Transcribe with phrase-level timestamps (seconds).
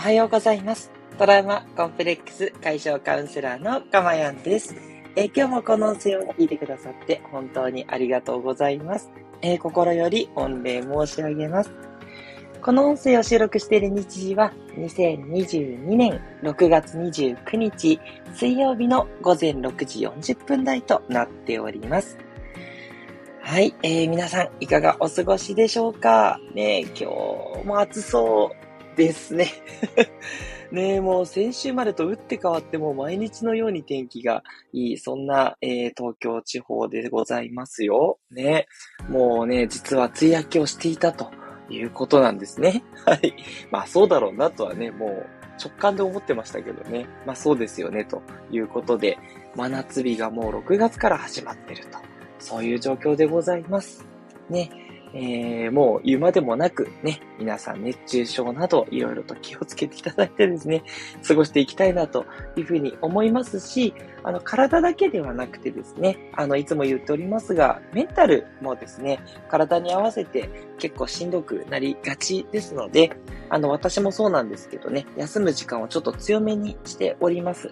[0.00, 0.90] おはようございます。
[1.18, 4.74] トラウマコンプレックス解消カウンセラーのかまやんです。
[5.14, 9.10] え、今日もこの音声を聞いてくださって本当にありがとうございます。
[9.42, 11.70] え、心より御礼申し上げます。
[12.62, 18.00] この音声を収録している日時は2022年6月29日
[18.32, 22.16] 水曜日の午前6時40分台となっております。
[23.42, 26.40] はい、えー、皆さんいかがお過ごしでしょうか？
[26.54, 27.10] ね今
[27.60, 28.59] 日も暑そう
[28.96, 29.48] ですね。
[30.72, 38.18] ねえ、もう先週までと打って変わっても毎日のように天気がいい、そんな、えー、東京地方でございますよ。
[38.30, 38.68] ね。
[39.08, 41.30] もうね、実は梅雨明けをしていたと
[41.68, 42.84] いうことなんですね。
[43.04, 43.34] はい。
[43.72, 45.26] まあそうだろうなとはね、もう
[45.60, 47.06] 直感で思ってましたけどね。
[47.26, 49.18] まあそうですよね、ということで、
[49.56, 51.98] 真夏日がもう6月から始まってると。
[52.38, 54.06] そういう状況でございます。
[54.48, 54.89] ね。
[55.12, 60.84] えー、もう言うまでもなくね、皆さん熱中症などいろいろと気をつけていただいてですね、
[61.26, 73.12] 過ごしていきたいなというふうに思いますし、あの、体だけではなくてですね、あの、いつも言っておりますが、メンタルもですね、体に合わせて結構しんどくなりがちですので、
[73.48, 77.70] あの、私もそうなんですけどね、休む時間をちょっと強めにしております。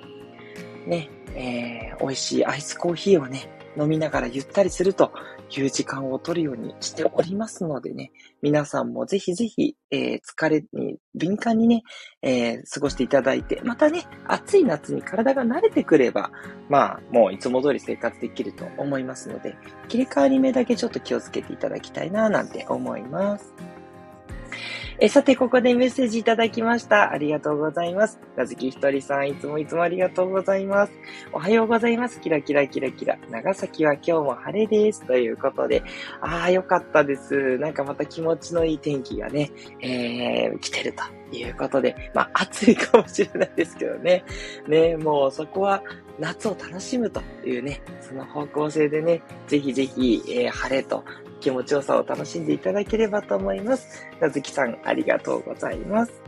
[0.87, 5.13] ね、えー、美味しいアイスコーヒーをね、飲みながらゆったりすると
[5.51, 8.11] いう時間を取るようにしておりますのでね、
[8.43, 11.83] 皆さんもぜひぜひ、えー、疲れに敏感にね、
[12.23, 16.31] えー、過ごしていただいて、またね、暑い夏に体が慣れてくれば、
[16.69, 19.57] まあ、もういつも通り生活できると思いますので、
[19.89, 23.55] 切り替わり目だけちょっと気をつけていただきたいな、なんて思います。
[25.01, 27.13] えさて、ここでメッセージいただきました。
[27.13, 28.19] ありがとうございます。
[28.37, 30.93] なずきひとりさん、いつもいつもありがとうございます。
[31.33, 32.21] おはようございます。
[32.21, 33.17] キラキラキラキラ。
[33.31, 35.05] 長崎は今日も晴れです。
[35.07, 35.85] ということで、
[36.21, 37.59] ああ、よかったです。
[37.59, 40.95] なんかまた気持ちのいい天気がね、えー、来てる
[41.31, 44.25] ということで、まあ暑いかもしれないですけどね。
[44.67, 45.83] ね、もうそこは
[46.19, 51.05] 夏を楽しむというね、その方向性でね、ぜひぜひ、えー、晴れと
[51.41, 54.07] 気持ちよさを楽しんでいただければと思います。
[54.21, 56.23] なずきさん、ありがとうございます。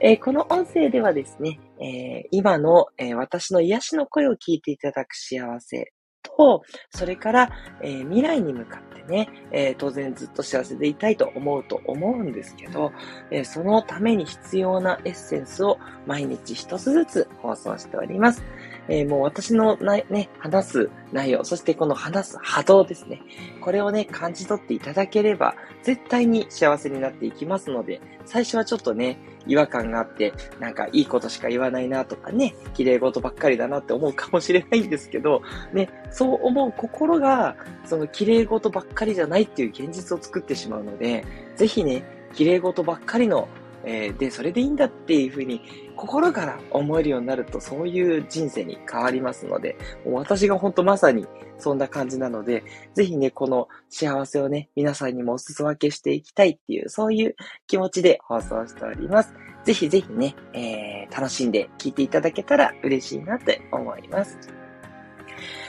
[0.00, 7.50] えー、この音声ではですね、えー、今の、え、私の癒しの声を聞いていただく幸せと、それから、
[7.82, 12.92] え未来に向かってね、え当然ずっと幸せでいたいと思うと思うんですけど、
[13.30, 18.42] えそのために必要なエッセンスを毎日一つずつ放送しております。
[18.88, 23.22] えー、もう私のな、ね、話す内容、そしてこの話す波動ですね。
[23.60, 41.24] これをね、感じ取っていただければ、絶対に幸せになっていきますので、最初はちょっとね、違和感があって、なんかいいことしか言わないなとかね、綺麗事ばっかりだなって思うかもしれないんですけど、ね、そう思う心が、その綺麗事ばっかりじゃないっていう現実を作ってしまうので、
[41.56, 42.04] ぜひね、
[42.34, 43.48] 綺麗事ばっかりの
[43.84, 45.62] えー、で、それでいいんだっていうふうに
[45.96, 49.76] 心から思えるようになるとそういう人生に変わりますので、
[50.06, 51.26] 私が本当まさに
[51.58, 59.34] そんな感じなので、ぜひね、この幸せをね、皆さんにもお裾分けしていきたいっていう、そういう気持ちで放送しております。
[59.64, 64.38] ぜひぜひね、えー、楽しんで聞いていただけたら嬉しいなって思います。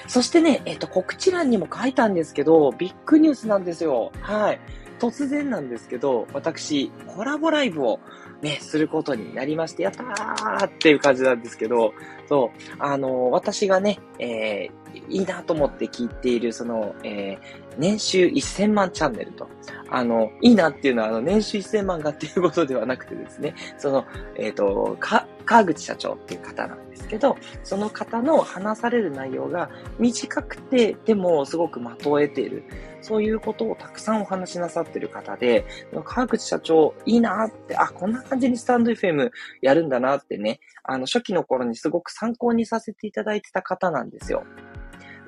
[0.07, 4.11] そしてね、えっ、と、告知欄にも書いたんですけど、ビッグニュースなんですよ。
[4.21, 4.59] はい。
[4.99, 7.99] 突然なんですけど、私、コラボライブを
[8.41, 11.93] ね、することになりまして、やったーっていう感じなんですけど、
[12.27, 17.37] そう、あの、私がね、えー、いいなと思って聞いている、その、えー、
[17.77, 19.47] 年収1000万チャンネルと。
[19.89, 24.05] あの、いいなっていうのは、あの、年収1000万がっていうことではなくてですね、その、
[24.35, 32.63] えっ、ー、と、か、川口社長っていう方なんですけど、その方の話される内容が短くて、でもすごく的を得ている。
[33.01, 35.65] そういうことをたくさんお話しなさってる方で、
[36.05, 39.29] 川口社長いいなって、あ、こんな感じにスタンド FM
[39.61, 44.45] やるんだなってね、あの、初期の頃にすごく参考にさせていただいてた方なんですよ。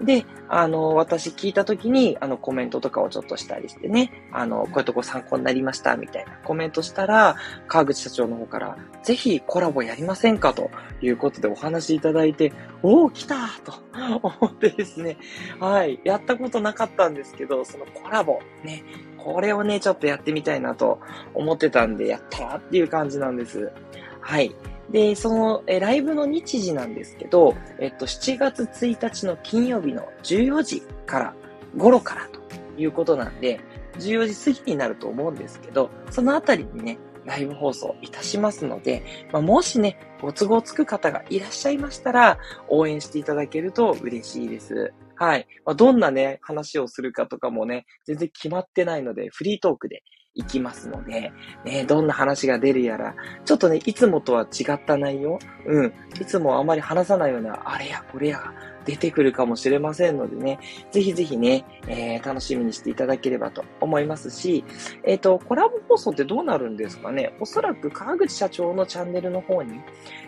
[0.02, 7.36] で、あの、私聞いたときに、あの、コメントとかをちょっとしたりしてね、あの、こういうとこ参考になりました、みたいなコメントしたら、
[7.68, 10.70] 川口社長の方から、ぜひコラボやりませんかと
[11.02, 12.52] いうことでお話いただいて、
[12.84, 13.74] おー、来たと
[14.22, 15.18] 思ってですね、
[15.60, 18.84] はい、やったことなかったんですけど、そのコラボ、ね、
[19.18, 21.00] これをね、ちょっとやってみたいなと
[21.34, 23.72] 思ってたんで、やったっていう感じなんです。
[24.20, 24.56] はい。
[24.90, 31.34] で、その、え、ライブの日時なんですけど、えっと、7月1日の金曜日の14時から、
[31.78, 32.40] 頃からと
[32.82, 33.60] いうことなんで、
[34.00, 44.92] 14時過ぎになると思うんですけど、そのあたりにね、ライブ放送いたしますので、まあ、もしね、ご都合つく方がいらっしゃいましたら、応援していただけると嬉しいです。
[45.16, 45.48] はい。
[45.66, 50.02] まあ、どんなね、話をするかとかもね、全然決まってないので、フリートークで
[50.34, 51.32] いきますので、
[51.64, 55.38] ね、どんな話が出るやら、ちょっとね、いつもとは違った内容、
[55.68, 58.54] うん、いつもあまり話さないような、あれやこれや
[58.86, 60.60] 出てくるかもしれませんのでね、
[60.92, 64.64] ぜひぜひね、えー、楽しみにしていただければと思いますし、
[65.04, 67.34] えっ、ー、と、コラボ放送ってどうなるんですかね？
[67.40, 69.80] おそらく川口社長のチャンネルの方に、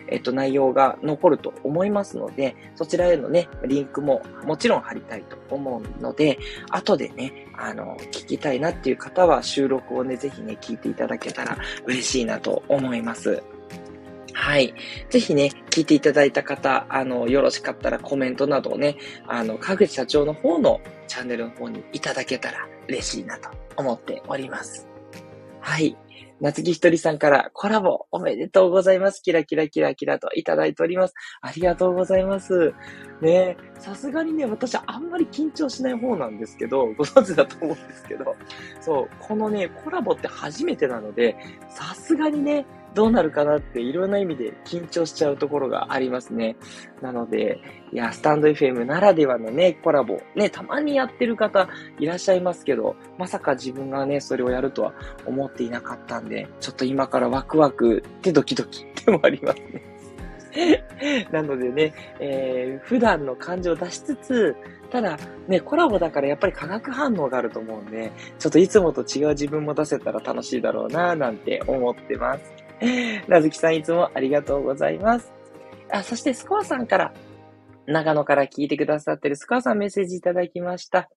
[0.08, 6.38] えっ、と、内容が残ると思いますので、そちらへのね、リンクももちろん貼りたいと思うので、
[6.70, 13.42] 後でね、あの、聞きたいなっていう方は収録をね、ぜひね、聞いていただけたら嬉しいなと思います。
[14.32, 14.72] はい。
[15.10, 18.96] ぜひね、聞いていただいた方、あの、よろしかったらコメントなどをね、
[19.26, 24.86] あの、かぐ社長の方のチャンネルの方にいただけたら嬉しいなと思っております。
[25.60, 25.96] はい。
[26.40, 29.20] 夏木ひとりさんからコラボおめでとうございます。
[29.22, 31.14] キラキラキラキラといただいております。
[31.40, 32.72] ありがとうございます。
[33.20, 38.36] ねさすがにね、私あんまり緊張しない方なんですけど、ご存知だと思うんですけど、
[38.80, 41.36] そう、このね、コラボって初めてなので、
[41.68, 42.66] さすがにね、
[42.98, 46.56] どうなるかなっていろんな意味で緊張しちゃうところがありますね。
[47.00, 47.60] なので、
[47.92, 51.68] いや、スタンド FM ならではのね、コラボ、ね、たまにやってる方
[52.00, 54.94] いらっしゃいますけど、まさか自分がね、それをやるとは
[55.26, 59.98] 思っていなかったんで、ちょっと今からワクワクってドキドキでもありますね。
[61.30, 64.56] なのでね、えー、普段の感情を出しつつ、
[64.90, 68.10] ただ、ね、コラボだからやっぱり化学反応があると思うんで、
[68.40, 72.57] ちょっといつもと違う自分も出せたら楽しいだろうな、なんて思ってます。
[73.28, 75.32] なずきさんいつもありがとうございます。
[75.90, 77.12] あ、そしてスコアさんから、
[77.86, 81.08] 長野から聞いてくださってるスコアさんメッセージいただきました。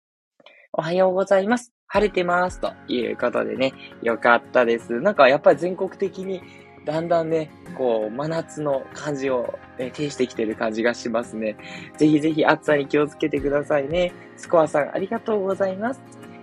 [0.74, 1.74] おはようございます。
[1.88, 2.62] 晴れてます。
[2.62, 5.02] ということでね、よかったです。
[5.02, 6.42] なんかやっぱり全国的に
[6.86, 11.58] だんだんね、こう、真夏の感じを、ね、呈してきてる感じがしますね。
[11.98, 14.14] ぜひぜひ暑さに気をつけてくださいね。
[14.38, 16.02] スコアさんありがとうございます。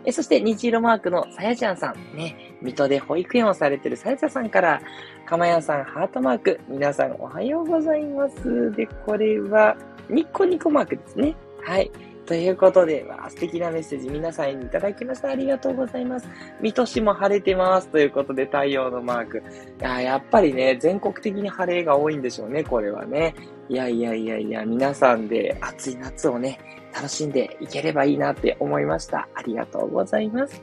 [0.09, 4.81] えそして、虹色マークのさやちゃんさん、ね、水戸で保育園をされてるさやちゃんさんから、
[5.27, 8.73] かまやさんハートマーク、皆さんおはようございます。
[8.73, 9.77] で、これは、
[10.09, 11.37] ニッコニコマークですね。
[11.63, 11.91] はい。
[12.25, 15.29] ということで、わ素敵なメッセージ皆さんにいただきました。
[15.29, 16.27] ありがとうございます。
[16.63, 17.89] 水戸市も晴れてます。
[17.89, 19.39] ということで、太陽のマーク。
[19.39, 19.43] い
[19.83, 23.35] や、やっぱりね、全国的に晴れが多いんでしょうね、これはね。
[23.69, 26.59] いやいやいやいや、皆さんで暑い夏をね、
[26.95, 29.29] 楽しんでいければいいなって思いました。
[29.35, 30.61] ありがとうございます。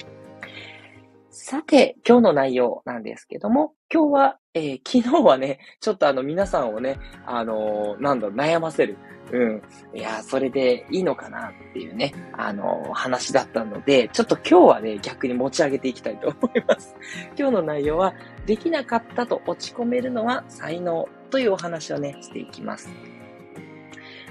[1.30, 8.98] さて、今日の内容なんですけども、今日は、えー、昨日はね、ちょっとあの皆さんをね、あのー、なんだ、悩ませる。
[9.32, 9.62] うん。
[9.94, 16.96] いや、それでいいのかなっていうね、あの、話だったので、ちょっと今日はね、逆に持ち上げていきたいと思います。
[17.38, 18.14] 今日の内容は、
[18.46, 22.90] できなかったと落ち込めるのは才能というお話をね、していきます。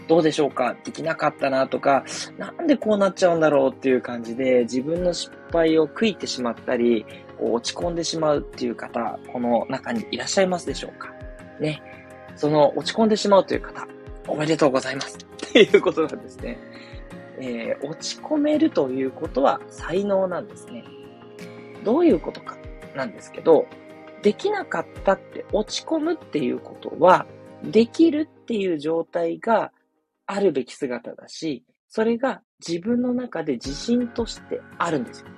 [0.07, 0.77] どうでしょうか？
[0.85, 2.05] できなかったなとか、
[2.39, 7.07] なんでこうなっちゃうんだろうっていう感じで、自分の失敗を悔いてしまったり、
[7.39, 11.13] こう落ち込んでしまうっていう方、この中にいらっしゃいますでしょうか？
[11.59, 11.83] ね。
[12.37, 13.87] その落ち込んでしまうという方、
[14.29, 15.17] おめでとうございます。
[15.17, 16.59] っていうことなんですね。
[17.39, 20.85] えー、落ち込めるということは才能なんですね。
[21.83, 22.57] どういうことか
[22.95, 23.67] なんですけど、
[24.23, 27.27] できなかったって落ち込むっていうことは、
[27.63, 29.73] できるっていう状態が
[30.27, 35.29] あるべき姿だし、それが自分の中で自信としてあるんですよ。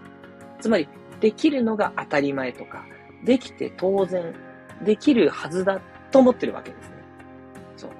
[0.60, 0.88] つまり、
[1.20, 2.84] できるのが当たり前とか、
[3.24, 4.34] できて当然、
[4.84, 6.96] できるはずだと思ってるわけですね。
[7.76, 7.90] そう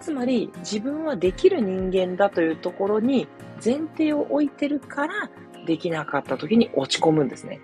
[0.00, 3.28] つまり、自分はできる人間だというところに
[3.64, 5.30] 前提を置いてるから、
[5.66, 7.60] できなかった時に落ち込むんですね。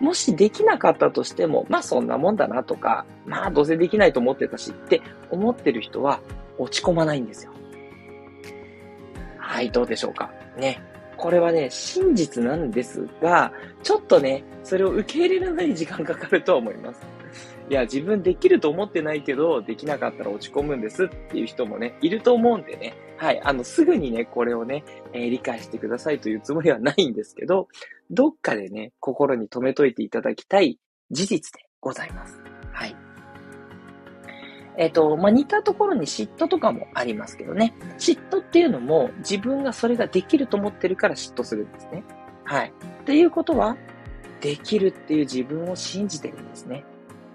[0.00, 6.20] もしできなかったとしても、まあそんなもんだなとか、まあどうせできないと思ってたしって思ってる人は
[6.58, 7.52] 落ち込まないんですよ。
[9.38, 10.30] はい、どうでしょうか。
[10.56, 10.82] ね。
[11.16, 17.00] これはね、真実なんですが、ちょっとね、それを受け入れるのに時間かかると思います。
[17.70, 22.94] いや、自分できると思ってないけど、できなかったら落ち込むんですっていう人もね、いると思うんでね。
[23.16, 23.40] はい。
[23.42, 27.68] あの、すぐにね、これをね、えー、理解してくださいというつもりはないんですけど、
[28.10, 30.78] どっかでね、心に留めといていただきたい
[31.10, 32.47] 事実でございます。
[34.78, 37.74] えっ、ー、と、まあ、似たところに嫉妬とかもありますけどね。
[37.98, 42.04] 嫉妬っていうのも自分がそれができると思ってるから嫉妬するんですね。
[42.44, 42.72] はい。
[43.02, 43.76] っていうことは、
[44.40, 46.84] できるっていう自分を信じてるんですね。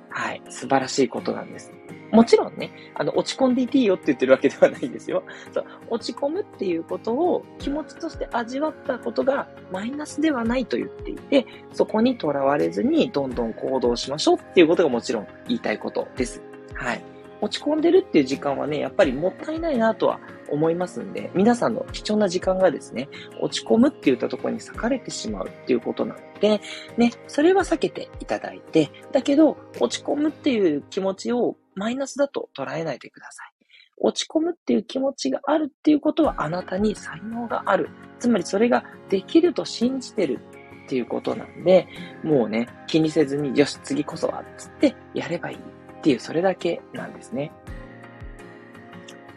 [0.09, 0.41] はい。
[0.49, 1.73] 素晴らしいことなんです。
[2.13, 5.23] もちろんね、あの、落ち込んでいていいよって言ってるわけではないんですよ。
[5.51, 16.41] そう、落ち込むっていうことを気持ちとして味わったことがマイナスではないと言っていて、そこにとらわれずにどんどん行動しましょうっていうことがもちろん言いたいことです。
[16.75, 17.12] はい。
[17.43, 20.19] 落ち込んでるっていう時間はね、やっぱりもったいないなとは
[20.49, 23.09] 思いますんで、皆さんの貴重な時間がですね、
[23.41, 26.61] 落ち込むって言ったところに裂かれてしまうっていうことなので、
[26.97, 33.53] ね、それは避けていただいて、だけど、落ち込むっていう気持ちをマイナスだと捉えないでください。
[33.97, 37.89] 落ち込むっていう気持ちがあるっていうことはあなたに才能がある。
[38.19, 40.39] つまりそれができると信じてる
[40.85, 41.87] っていうことなんで、
[42.23, 45.57] もうね、気にせずに、よし、次こそは、つってやればいい
[46.03, 47.53] っていう、それだけなんですね。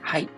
[0.00, 0.28] はい。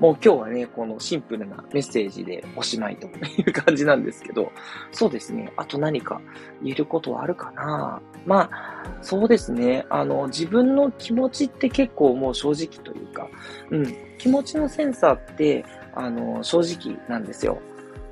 [0.00, 4.50] もう今日はね、このシンプルなメッセージでおしまいという感じなんですけど、
[4.90, 5.52] そうですね。
[5.56, 6.20] あと何か
[6.64, 9.86] 言えることはあるかなまあ、そうですね。
[9.88, 13.28] あの、自分の気持ちって結構もう正直というか、
[13.70, 17.60] うん、気持ちのセンサーって、あの、正直なんですよ。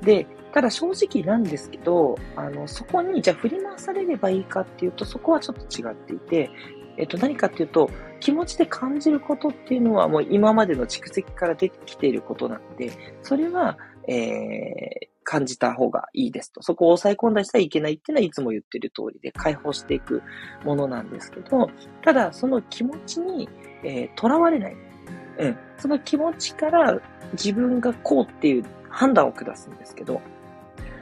[0.01, 6.49] で、ただ正直なんですけど、あの、そこにじゃあ振り回されればいいかっていうと、そこはちょっと違っていて、
[6.97, 7.89] えっと、何かっていうと、
[8.19, 13.77] 気持ちで感じることっていうのはもう今までの蓄積から出てきていることなので、それは、
[14.07, 16.61] えー、感じた方がいいですと。
[16.61, 20.23] そこを抑え込んだりしたらいけないっていうのはいつも言ってる通りで解放していく
[20.63, 21.69] ものなんですけど、
[22.01, 23.49] ただその気持ちに、
[23.83, 24.75] えー、囚われない。
[25.39, 25.57] うん。
[25.77, 26.99] その気持ちから
[27.33, 30.21] 自分がこうっていう判断を下すんですけど、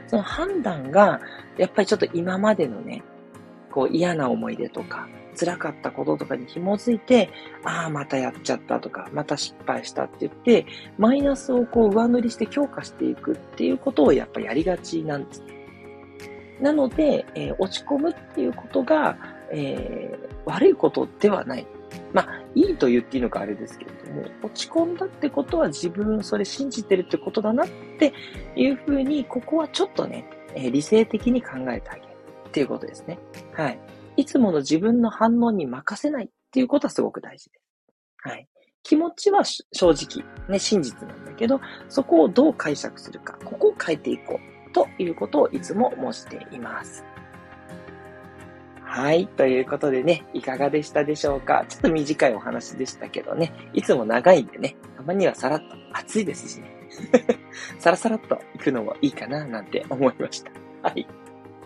[0.08, 1.20] その判断が、
[1.56, 3.02] やっぱりちょっと今までのね、
[3.76, 5.06] こう嫌な思い出とか、
[5.38, 7.28] 辛かったこととかに紐づいて、
[7.62, 10.64] ああ、またやっちゃったとか、また失敗したって言って、
[10.96, 15.44] マイナスをこう上塗りして強化していくっていうことをやっぱやりがちなんです。
[16.58, 19.18] なので、えー、落ち込むっていうことが、
[19.52, 21.66] えー、悪いことではない。
[22.14, 27.68] まあ、いいと言っていいのかあれですけれども、落ち込んだってことは自分それ信じてるってことだなっ
[27.98, 28.14] て
[28.56, 32.05] いうふうに、ここはちょっとね、えー、理性的に考えてあげる
[32.56, 33.18] っていうことですね。
[33.52, 33.78] はい。
[34.16, 37.62] いつもの自分の反応に任せないっていうことはすごく大事です。
[38.22, 38.48] はい。
[38.82, 41.60] 気持ちは正直、ね、真実なんだけど、
[41.90, 47.04] そこをどう解釈するか、ここを変えていこうということをいつも申しています。
[48.80, 49.26] はい。
[49.26, 51.66] ということでね、いかがでしたでしょうか？
[51.68, 56.74] ちょっと短いお話でしたけどね、いつも長いんでね、たまにはさらっと暑いですしね。
[57.78, 60.50] さらさらっと行くのもいいかななんて思いました。
[60.80, 61.06] はい。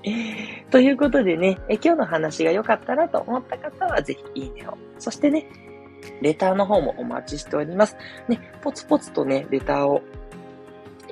[0.71, 4.77] ということでね、え今日の話が良かったなと思った方はぜひいいねを。
[4.99, 5.47] そしてね、
[6.23, 7.97] レターの方もお待ちしております。
[8.29, 10.03] ね、ポツポツとね、レターを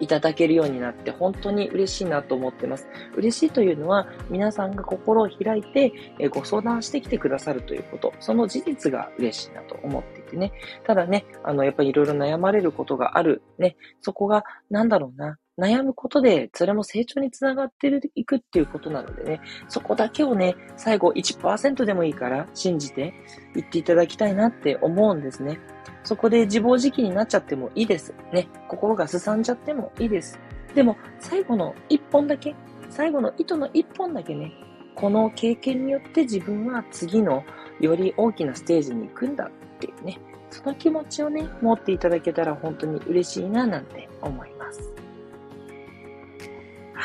[0.01, 2.89] いただけるようになって本当に嬉しいなと思ってます。
[3.17, 5.93] 嬉しいというのは皆さんが心を開いて
[6.31, 10.53] ご相談してきてくださるということ、その事実が嬉しいなと思っていてね。
[10.85, 13.43] ただね、あの、やっぱりいろいろ悩まれることがある。
[13.59, 15.39] ね、そこがなんだろうな。
[15.59, 23.13] 悩むことで、それも成長につながっていくっていうことなのでね、そこだけをね、最後1%でもいいから信じて
[23.55, 25.59] 言っていただきたいなって思うんですね。
[26.05, 28.15] そこで自暴自棄になっちゃってもいいです。
[28.33, 28.49] ね。
[28.69, 30.39] 心がすさんじゃってもいいです。
[30.75, 32.55] でも、最後の一本だけ、
[32.89, 34.53] 最後の糸の一本だけね、
[34.95, 37.45] この経験によって自分は次の
[37.81, 40.19] より大きなステージに行くんだっていうね、
[40.51, 44.93] その気持ちをね、持っていただけたら本当に嬉しいななんて思います。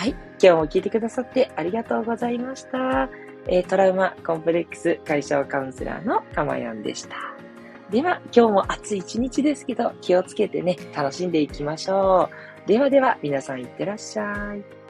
[0.04, 0.10] はい。
[0.12, 3.10] 今日も聞いてくださってありがとうございました。
[3.48, 7.16] えー、トラウマコンプレックス解消カウンセラーのかまやんでした。
[7.90, 12.30] では、今日も暑い一日ですけど、気をつけてね、楽しんでいきましょ
[12.66, 12.68] う。
[12.68, 14.83] ではでは、皆さんいってらっしゃい。